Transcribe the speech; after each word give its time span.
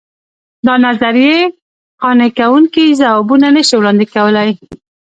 دا 0.65 0.73
نظریې 0.85 1.37
قانع 2.01 2.29
کوونکي 2.39 2.85
ځوابونه 2.99 3.47
نه 3.55 3.61
شي 3.67 3.75
وړاندې 3.77 4.05
کولای. 4.13 4.51